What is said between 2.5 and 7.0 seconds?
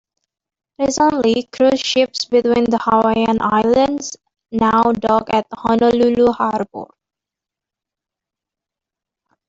the Hawaiian Islands now dock at Honolulu Harbor.